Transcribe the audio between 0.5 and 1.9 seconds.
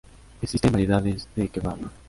variedades de kebab.